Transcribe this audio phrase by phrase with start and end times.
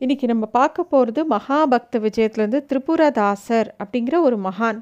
[0.00, 4.78] இன்றைக்கி நம்ம பார்க்க போகிறது மகாபக்த விஜயத்துலேருந்து திரிபுரதாசர் அப்படிங்கிற ஒரு மகான்.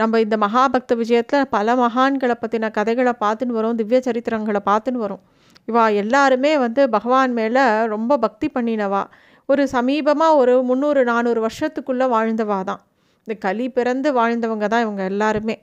[0.00, 5.22] நம்ம இந்த மகாபக்த விஜயத்தில் பல மகான்களை பற்றின கதைகளை பார்த்துன்னு வரோம் திவ்ய சரித்திரங்களை பார்த்துன்னு வரோம்.
[5.68, 7.62] இவா எல்லாருமே வந்து பகவான் மேலே
[7.94, 9.02] ரொம்ப பக்தி பண்ணினவா.
[9.48, 12.82] ஒரு சமீபமாக ஒரு முந்நூறு நானூறு வருஷத்துக்குள்ளே வாழ்ந்தவா தான்.
[13.28, 15.56] இந்த களி பிறந்து வாழ்ந்தவங்க தான் இவங்க எல்லாருமே.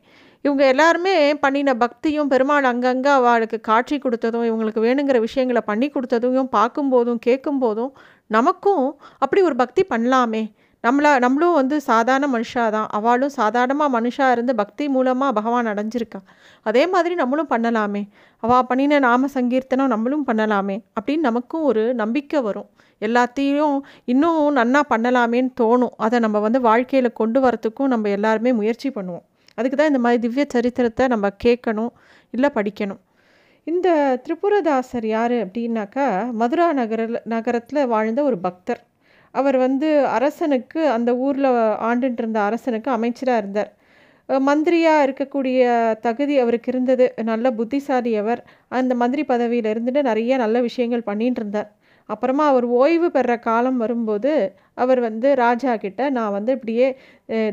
[0.46, 1.14] இவங்க எல்லாருமே
[1.44, 7.92] பண்ணின பக்தியும் பெருமாள் அங்கங்கே அவளுக்கு காட்சி கொடுத்ததும் இவங்களுக்கு வேணுங்கிற விஷயங்களை பண்ணி கொடுத்ததையும் பார்க்கும்போதும் கேட்கும்போதும்
[8.38, 8.86] நமக்கும்
[9.24, 10.44] அப்படி ஒரு பக்தி பண்ணலாமே.
[10.84, 12.88] நம்மள நம்மளும் வந்து சாதாரண மனுஷா தான்.
[12.98, 16.20] அவளும் சாதாரணமாக மனுஷா இருந்து பக்தி மூலமாக பகவான் அடைஞ்சிருக்கா.
[16.66, 18.02] அதே மாதிரி நம்மளும் பண்ணலாமே.
[18.44, 22.70] அவள் பண்ணின நாம சங்கீர்த்தனம் நம்மளும் பண்ணலாமே அப்படின்னு நமக்கும் ஒரு நம்பிக்கை வரும்.
[23.08, 23.76] எல்லாத்தையும்
[24.14, 25.94] இன்னும் நன்னா பண்ணலாமேன்னு தோணும்.
[26.06, 29.26] அதை நம்ம வந்து வாழ்க்கையில் கொண்டு வரத்துக்கும் நம்ம எல்லாருமே முயற்சி பண்ணுவோம்.
[29.58, 31.92] அதுக்கு தான் இந்த மாதிரி திவ்ய சரித்திரத்தை நம்ம கேட்கணும்
[32.36, 33.02] இல்லை படிக்கணும்.
[33.68, 33.88] இந்த
[34.24, 36.06] திரிபுரதாசர் யார் அப்படின்னாக்கா
[36.40, 37.02] மதுரா நகர
[37.34, 38.80] நகரத்தில் வாழ்ந்த ஒரு பக்தர்.
[39.34, 41.50] அவர் வந்து அரசனுக்கு அந்த ஊரில்
[41.90, 43.70] ஆண்டுட்டு இருந்த அரசனுக்கு அமைச்சராக இருந்தார்.
[44.30, 45.60] மந்திரியாக இருக்கக்கூடிய
[46.08, 47.06] தகுதி அவருக்கு இருந்தது.
[47.30, 48.42] நல்ல புத்திசாலி அவர்.
[48.80, 51.70] அந்த மந்திரி பதவியில் இருந்துட்டு நிறைய நல்ல விஷயங்கள் பண்ணிகிட்டு இருந்தார்.
[52.10, 54.34] அப்புறமா அவர் ஓய்வு பெற காலம் வரும்போது
[54.84, 56.88] அவர் வந்து ராஜா கிட்ட நான் வந்து இப்படியே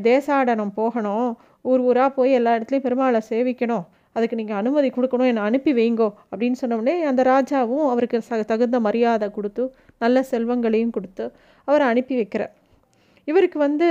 [0.09, 1.29] தேசாடனம் போகணும்.
[1.71, 3.87] ஊர் ஊராக போய் எல்லா இடத்துலையும் பெருமாளை சேவிக்கணும்.
[4.19, 9.29] அதுக்கு நீங்கள் அனுமதி கொடுக்கணும் என்னை அனுப்பி வைங்கோ அப்படின்னு சொன்னோடனே அந்த ராஜாவும் அவருக்கு ச தகுந்த மரியாதை
[9.39, 9.65] கொடுத்து
[10.05, 11.27] நல்ல செல்வங்களையும் கொடுத்து
[11.69, 12.55] அவரை அனுப்பி வைக்கிறார்.
[13.29, 13.87] இவருக்கு வந்து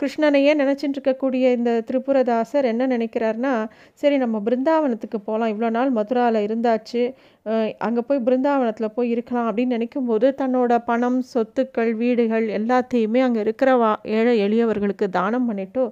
[0.00, 3.54] கிருஷ்ணனையே நினச்சிட்டு இருக்கக்கூடிய இந்த திரிபுரதாசர் என்ன நினைக்கிறாருன்னா
[4.02, 7.02] சரி நம்ம பிருந்தாவனத்துக்கு போகலாம் இவ்வளோ நாள் மதுராவில் இருந்தாச்சு.
[7.86, 13.92] அங்கே போய் பிருந்தாவனத்தில் போய் இருக்கலாம் அப்படின்னு நினைக்கும்போது தன்னோட பணம் சொத்துக்கள் வீடுகள் எல்லாத்தையுமே அங்கே இருக்கிற வா
[14.18, 15.84] ஏழை எளியவர்களுக்கு தானம் பண்ணிவிட்டு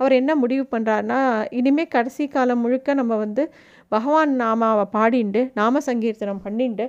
[0.00, 1.18] அவர் என்ன முடிவு பண்ணுறாருனா
[1.50, 3.42] இனிமேல் கடைசி காலம் முழுக்க நம்ம வந்து
[3.88, 6.86] பகவான் நாமாவை பாடிண்டு நாம சங்கீர்த்தனம் பண்ணிண்டு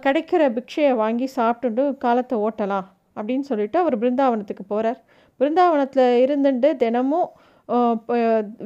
[0.00, 5.00] கிடைக்கிற பிக்ஷையை வாங்கி சாப்பிட்டுண்டு காலத்தை ஓட்டலாம் அப்படின்னு சொல்லிட்டு அவர் பிருந்தாவனத்துக்கு போகிறார்
[5.40, 7.28] பிருந்தாவனத்தில் இருந்துட்டு தினமும்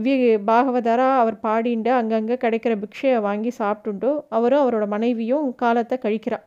[0.05, 0.13] வி
[0.49, 6.45] பாகவதராக அவர் பாடிண்டு அங்கங்கே கிடைக்கிற பிக்ஷையை வாங்கி சாப்பிட்டுண்டு அவரும் அவரோட மனைவியும் காலத்தை கழிக்கிறார்.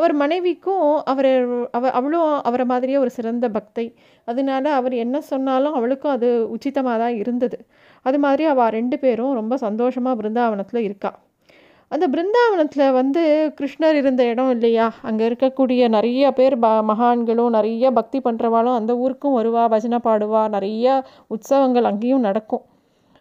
[0.00, 1.30] அவர் மனைவிக்கும் அவர்
[1.78, 3.86] அவ அவளும் அவரை மாதிரியே ஒரு சிறந்த பக்தை.
[4.28, 7.58] அதனால அவர் என்ன சொன்னாலும் அவளுக்கும் அது உச்சிதமாக தான் இருந்தது.
[8.06, 11.10] அது மாதிரி அவள் ரெண்டு பேரும் ரொம்ப சந்தோஷமாக பிருந்தாவனத்தில் இருக்கா.
[11.90, 13.22] அந்த பிருந்தாவனத்தில் வந்து
[13.58, 14.86] கிருஷ்ணர் இருந்த இடம் இல்லையா?
[15.08, 20.86] அங்கே இருக்கக்கூடிய நிறைய பேர் ப மகான்களும் நிறைய பக்தி பண்ணுறவாளும் அந்த ஊருக்கும் வருவா பஜனை பாடுவா நிறைய
[21.34, 22.64] உற்சவங்கள் அங்கேயும் நடக்கும்.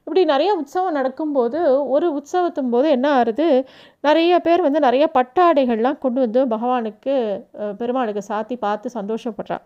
[0.10, 1.60] இப்படி நிறைய உற்சவம் நடக்கும்போது
[1.96, 3.46] ஒரு உற்சவத்தும் போது என்ன ஆகுது
[4.00, 7.14] நிறைய பேர் வந்து நிறைய பட்டாடைகள்லாம் கொண்டு வந்து பகவானுக்கு
[7.80, 9.58] பெருமாளுக்கு சாத்தி பார்த்து சந்தோஷப்படுறா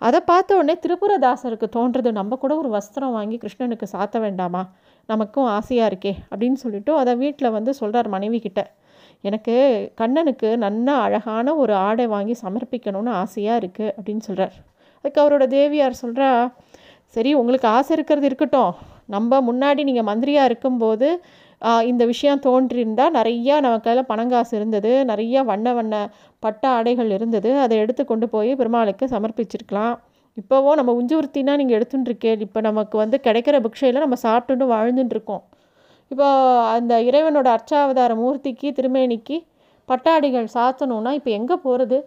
[0.00, 4.62] அதை பார்த்த உடனே திரிபுரதாசருக்கு தோன்றது நம்ம கூட ஒரு வஸ்திரம் வாங்கி கிருஷ்ணனுக்கு சாத்த வேண்டாமா?
[5.08, 8.62] நமக்கும் ஆசையாக இருக்கே அப்படின்னு சொல்லிட்டு அதை வீட்டில் வந்து சொல்கிறார் மனைவி கிட்ட.
[9.24, 9.56] எனக்கு
[10.00, 14.56] கண்ணனுக்கு நன்னா அழகான ஒரு ஆடை வாங்கி சமர்ப்பிக்கணும்னு ஆசையாக இருக்குது அப்படின்னு சொல்கிறார்
[15.00, 16.30] அதுக்கு அவரோட தேவியார் சொல்கிறா
[17.16, 18.72] சரி உங்களுக்கு ஆசை இருக்கிறது இருக்கட்டும்.
[19.14, 21.08] நம்ம முன்னாடி நீங்கள் மந்திரியாக இருக்கும்போது
[21.90, 25.94] இந்த விஷயம் தோன்றியிருந்தால் நிறையா நம்ம கையில் பணங்காசு இருந்தது நிறையா வண்ண வண்ண
[26.44, 29.96] பட்ட ஆடைகள் இருந்தது அதை எடுத்து கொண்டு போய் பெருமாளுக்கு சமர்ப்பிச்சிருக்கலாம்.
[30.36, 35.42] இப்போவோ நம்ம உஞ்சுவர்த்தினா நீங்கள் எடுத்துட்டுருக்கேன் இப்போ நமக்கு வந்து கிடைக்கிற பிக்ஷையில் நம்ம சாப்பிட்டுட்டு வாழ்ந்துட்டுருக்கோம்
[36.10, 36.28] இப்போ
[36.76, 39.36] அந்த இறைவனோட அர்ச்சாவதார மூர்த்திக்கு திருமேனிக்கு
[39.88, 41.98] பட்டாடிகள் சாத்தணும்னா இப்போ எங்கே போகிறது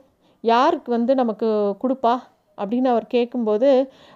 [0.44, 1.48] யாருக்கு வந்து நமக்கு
[1.84, 2.16] கொடுப்பா?
[2.58, 3.70] அப்படின்னு அவர் கேட்கும்போது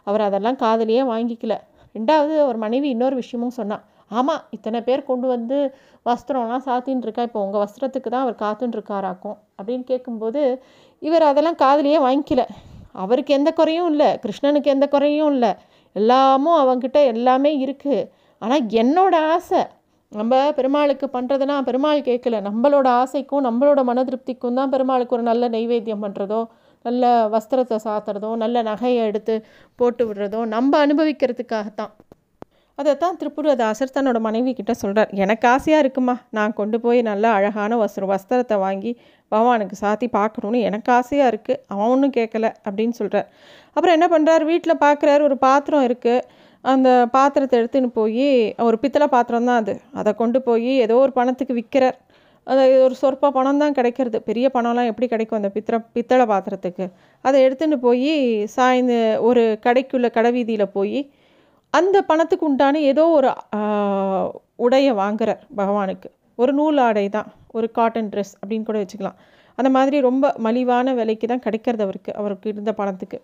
[0.07, 1.53] அவர் அதெல்லாம் காதலியே வாங்கிக்கல.
[1.95, 5.57] ரெண்டாவது அவர் மனைவி இன்னொரு விஷயமும் சொன்னான் ஆமாம் இத்தனை பேர் கொண்டு வந்து
[6.05, 10.41] வஸ்திரம்லாம் சாத்தின்னு இருக்கா இப்போ உங்கள் வஸ்திரத்துக்கு தான் அவர் காத்துன்ட்ருக்காராக்கும் அப்படின்னு கேட்கும்போது
[11.01, 12.43] இவர் அதெல்லாம் காதலியே வாங்கிக்கல.
[13.03, 15.51] அவருக்கு எந்த குறையும் இல்லை கிருஷ்ணனுக்கு எந்த குறையும் இல்லை.
[15.95, 18.07] எல்லாமும் அவங்கக்கிட்ட எல்லாமே இருக்குது
[18.41, 19.61] ஆனால் என்னோட ஆசை
[20.11, 26.03] நம்ம பெருமாளுக்கு பண்ணுறதுனா பெருமாள் கேட்கல நம்மளோட ஆசைக்கும் நம்மளோட மன திருப்திக்கும் தான் பெருமாளுக்கு ஒரு நல்ல நைவேத்தியம்
[26.05, 26.41] பண்ணுறதோ
[26.85, 27.03] நல்ல
[27.33, 29.35] வஸ்திரத்தை சாத்துறதோ நல்ல நகையை எடுத்து
[29.79, 31.93] போட்டு விடுறதோ நம்ம அனுபவிக்கிறதுக்காகத்தான்.
[32.77, 36.15] அதைத்தான் திரிபுரதாசர் தன்னோட மனைவி கிட்ட சொல்கிறார் எனக்கு ஆசையாக இருக்குமா?
[36.29, 38.91] நான் கொண்டு போய் நல்ல அழகான வஸ்திரம் வஸ்திரத்தை வாங்கி
[39.31, 43.27] பகவானுக்கு சாத்தி பார்க்கணுன்னு எனக்கு ஆசையாக இருக்குது அவன் ஒன்றும் கேட்கல அப்படின்னு சொல்கிறார்
[43.75, 46.25] அப்புறம் என்ன பண்ணுறார் வீட்டில் பார்க்குறாரு ஒரு பாத்திரம் இருக்குது
[46.65, 48.27] அந்த பாத்திரத்தை எடுத்துன்னு போய்
[48.59, 49.73] ஒரு பித்தளை பாத்திரம் தான் அது.
[49.93, 51.97] அதை கொண்டு போய் ஏதோ ஒரு பணத்துக்கு விற்கிறார்
[52.47, 54.17] அந்த ஒரு சொற்ப பணம் தான் கிடைக்கிறது.
[54.29, 56.85] பெரிய பணம்லாம் எப்படி கிடைக்கும் அந்த பித்திர பித்தளை பாத்திரத்துக்கு?
[57.25, 58.11] அதை எடுத்துன்னு போய்
[58.55, 58.97] சாய்ந்து
[59.29, 60.99] ஒரு கடைக்குள்ள கடை வீதியில் போய்
[61.73, 63.29] அந்த பணத்துக்கு உண்டான ஏதோ ஒரு
[64.65, 66.09] உடையை வாங்குறார் பகவானுக்கு.
[66.41, 67.27] ஒரு நூல் ஆடை தான்.
[67.57, 69.17] ஒரு காட்டன் ட்ரெஸ் அப்படின்னு கூட வச்சுக்கலாம்.
[69.59, 73.17] அந்த மாதிரி ரொம்ப மலிவான விலைக்கு தான் கிடைக்கிறது அவருக்கு அவருக்கு இருந்த பணத்துக்கு.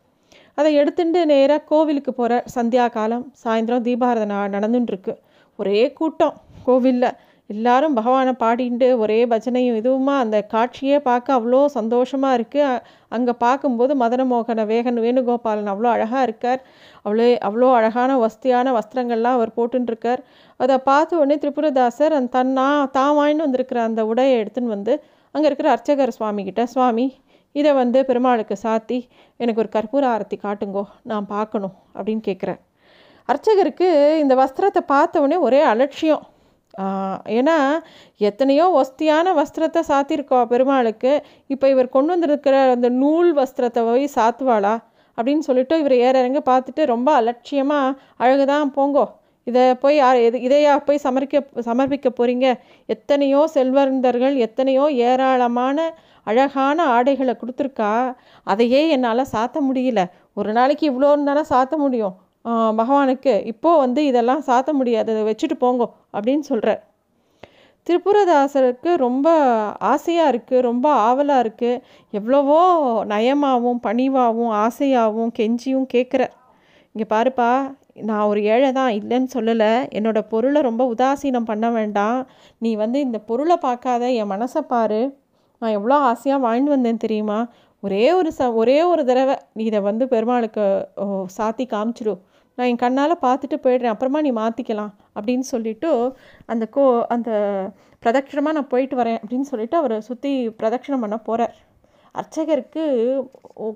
[0.60, 5.14] அதை எடுத்துட்டு நேராக கோவிலுக்கு போகிற சந்தியா காலம் சாயந்தரம் தீபாரதனை நடந்துட்டுருக்கு
[5.60, 6.36] ஒரே கூட்டம்
[6.68, 7.10] கோவிலில்.
[7.50, 14.66] எல்லாரும் பகவானை பாடிட்டு ஒரே பஜனையும் இதுவுமா அந்த காட்சியே பார்க்க அவ்வளோ சந்தோஷமாக இருக்குது அங்கே பார்க்கும்போது மதனமோகன
[14.66, 16.62] வேகன் வேணுகோபாலன் அவ்வளோ அழகாக இருக்கார்.
[17.06, 20.22] அவ்வளோ அவ்வளோ அழகான வஸ்தியான வஸ்திரங்கள்லாம் அவர் போட்டுருக்கார்
[20.60, 24.96] அதை பார்த்த உடனே திரிபுரதாசர் அந்த தன் நான் தான் வாங்கிட்டு வந்திருக்கிற அந்த உடையை எடுத்துன்னு வந்து
[25.36, 27.08] அங்கே இருக்கிற அர்ச்சகர் சுவாமிகிட்ட சுவாமி
[27.56, 28.98] இதை வந்து பெருமாளுக்கு சாத்தி
[29.40, 32.60] எனக்கு ஒரு கற்பூர ஆரத்தி காட்டுங்கோ நான் பார்க்கணும் அப்படின்னு கேட்குறேன்
[33.30, 36.24] அர்ச்சகருக்கு இந்த வஸ்திரத்தை பார்த்த உடனே ஒரே அலட்சியம்.
[37.38, 37.58] ஏன்னா
[38.18, 41.12] எத்தனையோ ஒஸ்தியான வஸ்திரத்தை சாத்தியிருக்கோம் பெருமாளுக்கு.
[41.48, 44.76] இப்போ இவர் கொண்டு வந்திருக்கிற அந்த நூல் வஸ்திரத்தை போய் சாத்துவாளா?
[45.18, 49.06] அப்படின்னு சொல்லிட்டு இவர் ஏற இறங்க பார்த்துட்டு ரொம்ப அலட்சியமாக அழகுதான் போங்கோ.
[49.48, 52.48] இதை போய் எது இதையா போய் சமர்க்க சமர்ப்பிக்க போகிறீங்க
[52.86, 55.78] எத்தனையோ செல்வந்தர்கள் எத்தனையோ ஏராளமான
[56.28, 57.92] அழகான ஆடைகளை கொடுத்துருக்கா?
[58.44, 60.02] அதையே என்னால் சாத்த முடியல.
[60.34, 62.16] ஒரு நாளைக்கு இவ்வளோன்னு தானே சாத்த முடியும்.
[62.80, 66.82] பகவானுக்கு இப்போது வந்து இதெல்லாம் சாத்த முடியாது அதை வச்சுட்டு போங்கோ அப்படின்னு சொல்கிறார்
[67.88, 69.28] திருப்புரதாசருக்கு ரொம்ப
[69.92, 71.82] ஆசையாக இருக்குது ரொம்ப ஆவலாக இருக்குது
[72.14, 72.60] எவ்வளவோ
[73.14, 76.24] நயமாகவும் பணிவாகவும் ஆசையாகவும் கெஞ்சியும் கேட்குற
[76.96, 77.50] இங்கே பாருப்பா
[78.10, 79.72] நான் ஒரு ஏழை தான் இல்லைன்னு சொல்லலை.
[79.98, 82.20] என்னோடய பொருளை ரொம்ப உதாசீனம் பண்ண வேண்டாம்.
[82.58, 85.02] நீ வந்து இந்த பொருளை பார்க்காத என் மனசை பாரு.
[85.62, 87.40] நான் எவ்வளோ ஆசையாக வாழ்ந்து வந்தேன் தெரியுமா?
[87.84, 90.66] ஒரே ஒரு ச ஒரே ஒரு தடவை நீ இதை வந்து பெருமாளுக்கு
[91.38, 92.22] சாத்தி காமிச்சிடும்
[92.58, 95.90] நான் என் கண்ணால் பார்த்துட்டு போயிடுறேன் அப்புறமா நீ மாற்றிக்கலாம் அப்படின்னு சொல்லிவிட்டு
[96.46, 97.32] அந்த கோ அந்த
[98.04, 101.56] பிரதட்சணமாக நான் போயிட்டு வரேன் அப்படின்னு சொல்லிட்டு அவரை சுற்றி பிரதட்சணம் பண்ண போகிறார்
[102.16, 102.84] அர்ச்சகருக்கு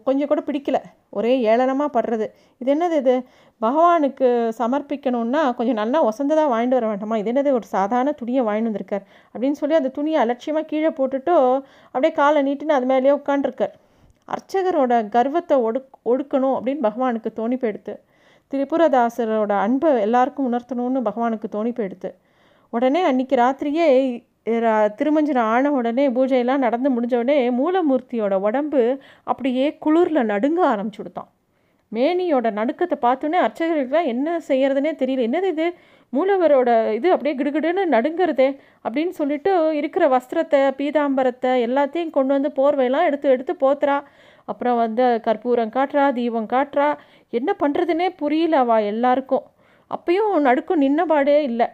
[0.03, 0.77] கொஞ்சம் கூட பிடிக்கல.
[1.09, 2.25] ஒரே ஏளனமாக படுறது.
[2.61, 3.13] இது என்னது இது?
[3.61, 4.27] பகவானுக்கு
[4.57, 7.17] சமர்ப்பிக்கணும்னா கொஞ்சம் நல்லா ஒசந்ததாக வாங்கிட்டு வர வேண்டாமா?
[7.17, 7.51] இது என்னது?
[7.51, 9.05] ஒரு சாதாரண துணியை வாங்கிட்டு வந்திருக்கார்
[9.35, 11.35] அப்படின்னு சொல்லி அந்த துணியை அலட்சியமாக கீழே போட்டுட்டு
[11.93, 13.73] அப்படியே காலை நீட்டின்னு அது மேலேயே உட்காண்டிருக்கார்
[14.27, 17.93] அர்ச்சகரோட கர்வத்தை ஒடுக் ஒடுக்கணும் அப்படின்னு பகவானுக்கு தோணி போயிடுத்து
[18.51, 22.09] திரிபுரதாசரோட அன்பை எல்லாருக்கும் உணர்த்தணும்னு பகவானுக்கு தோணி போயிடுது
[22.73, 23.87] உடனே அன்றைக்கி ராத்திரியே
[24.99, 28.81] திருமஞ்சன ஆன உடனே பூஜையெல்லாம் நடந்து முடிஞ்ச உடனே மூலமூர்த்தியோட உடம்பு
[29.23, 31.29] அப்படியே குளிரில் நடுங்க ஆரம்பிச்சுடுத்தான்
[31.91, 35.25] மேனியோட நடுக்கத்தை பார்த்தோன்னே அர்ச்சகர்களுக்குலாம் என்ன செய்யறதுனே தெரியல.
[35.27, 35.67] என்னது இது?
[36.13, 38.47] மூலவரோட இது அப்படியே கிடுகிடுன்னு நடுங்கிறதே
[38.85, 43.97] அப்படின்னு சொல்லிட்டு இருக்கிற வஸ்திரத்தை பீதாம்பரத்தை எல்லாத்தையும் கொண்டு வந்து போர்வையெல்லாம் எடுத்து எடுத்து போத்துறா.
[44.45, 46.89] அப்புறம் வந்து கற்பூரம் காட்டுறா தீபம் காட்டுறா
[47.29, 49.45] என்ன பண்ணுறதுனே புரியல அவள் எல்லாருக்கும்.
[49.91, 51.67] அப்பயும் நடுக்கும் நின்னபாடே இல்லை.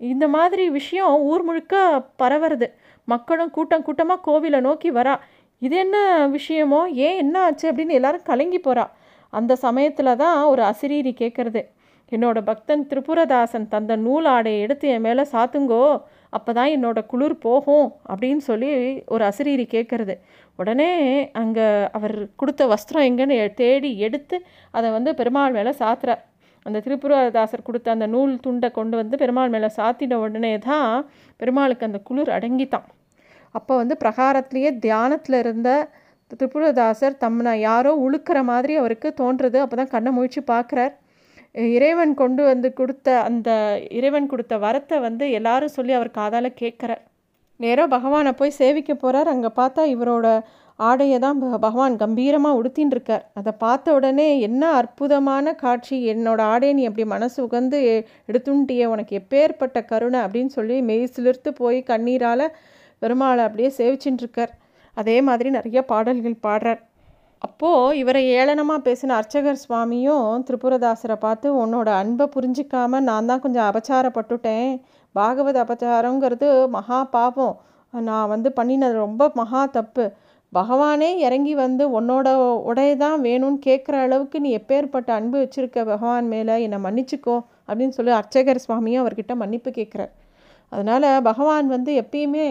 [0.00, 1.74] இந்த மாதிரி விஷயம் ஊர் முழுக்க
[2.22, 2.66] பரவுறது.
[3.08, 5.14] மக்களும் கூட்டம் கூட்டமாக கோவிலை நோக்கி வரா.
[5.58, 5.96] இது என்ன
[6.28, 6.80] விஷயமோ?
[7.06, 7.72] ஏன் என்ன ஆச்சு?
[7.72, 8.84] அப்படின்னு எல்லாரும் கலங்கி போகிறா
[9.32, 11.62] அந்த சமயத்தில் தான் ஒரு அசிரீரி கேட்குறது
[12.12, 16.02] என்னோட பக்தன் திரிபுரதாசன் தந்த நூல் ஆடையை எடுத்து என் மேலே சாத்துங்கோ.
[16.30, 17.88] அப்போ தான் என்னோட குளிர் போகும்.
[18.08, 18.70] அப்படின்னு சொல்லி
[19.06, 20.14] ஒரு அசிரீரி கேட்குறது
[20.58, 20.90] உடனே
[21.40, 21.66] அங்கே
[21.96, 24.36] அவர் கொடுத்த வஸ்திரம் எங்கேன்னு தேடி எடுத்து
[24.76, 26.22] அதை வந்து பெருமாள் மேலே சாத்துறார்.
[26.66, 30.90] அந்த திருப்புரதாசர் கொடுத்த அந்த நூல் துண்டை கொண்டு வந்து பெருமாள் மேலே சாத்தின உடனே தான்
[31.40, 32.86] பெருமாளுக்கு அந்த குளிர் அடங்கித்தான்.
[33.54, 35.70] அப்போ வந்து பிரகாரத்திலேயே தியானத்தில் இருந்த
[36.30, 39.58] திரிபுரதாசர் தம்னை யாரோ உழுக்கிற மாதிரி அவருக்கு தோன்றுறது.
[39.64, 40.94] அப்போ தான் கண்ணை முழிச்சு பார்க்குறார்
[41.74, 43.50] இறைவன் கொண்டு வந்து கொடுத்த அந்த
[43.98, 47.02] இறைவன் கொடுத்த வரத்தை வந்து எல்லாரும் சொல்லி அவர் காதால் கேட்குறார்
[47.60, 50.28] நேராக பகவானை போய் சேவிக்க போகிறார் அங்கே பார்த்தா இவரோட
[50.78, 55.96] ஆடையை தான் பகவான் கம்பீரமாக உடுத்தின்னு இருக்கார் அதை பார்த்த உடனே என்ன அற்புதமான காட்சி.
[56.12, 57.78] என்னோட ஆடையை நீ அப்படி மனசு உகந்து
[58.30, 62.46] எடுத்துன்ட்டியே உனக்கு எப்பேற்பட்ட கருணை அப்படின்னு சொல்லி மெய் சிலிர்த்து போய் கண்ணீரால்
[63.02, 64.52] பெருமாளை அப்படியே சேவிச்சுட்டுருக்கார்
[64.96, 66.82] அதே மாதிரி நிறைய பாடல்கள் பாடுறார்.
[67.42, 74.70] அப்போது இவரை ஏளனமாக பேசின அர்ச்சகர் சுவாமியும் திரிபுரதாசரை பார்த்து உன்னோட அன்பை புரிஞ்சிக்காமல் நான் தான் கொஞ்சம் அபச்சாரப்பட்டுட்டேன்.
[75.18, 77.56] பாகவத அபச்சாரங்கிறது மகா பாவம்.
[77.92, 80.04] நான் வந்து பண்ணினது ரொம்ப மகா தப்பு.
[80.52, 82.28] பகவானே இறங்கி வந்து உன்னோட
[82.70, 86.56] உடைய தான் வேணும்னு கேட்குற அளவுக்கு நீ எப்பேற்பட்ட அன்பு வச்சுருக்க பகவான் மேலே?
[86.66, 87.36] என்னை மன்னிச்சுக்கோ
[87.68, 90.12] அப்படின்னு சொல்லி அர்ச்சகர் சுவாமியும் அவர்கிட்ட மன்னிப்பு கேட்குறார்
[90.72, 92.46] அதனால் பகவான் வந்து எப்பயுமே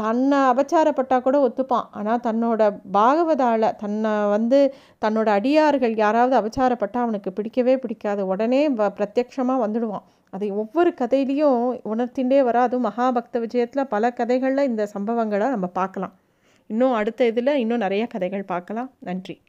[0.00, 1.86] தன்னை அபச்சாரப்பட்டால் கூட ஒத்துப்பான்.
[1.98, 2.62] ஆனால் தன்னோட
[2.96, 4.58] பாகவதால் தன்னை வந்து
[5.04, 8.22] தன்னோட அடியார்கள் யாராவது அபச்சாரப்பட்டால் அவனுக்கு பிடிக்கவே பிடிக்காது.
[8.32, 8.62] உடனே
[8.98, 10.04] பிரத்யக்ஷமாக வந்துடுவான்.
[10.30, 12.60] அதை ஒவ்வொரு கதையிலையும் உணர்த்திண்டே வர.
[12.60, 16.14] அதுவும் மகாபக்த விஜயத்தில் பல கதைகளில் இந்த சம்பவங்களை நம்ம பார்க்கலாம்.
[16.66, 18.90] இன்னும் அடுத்த இதில் இன்னும் நிறைய கதைகள் பார்க்கலாம்.
[18.98, 19.42] நன்றி.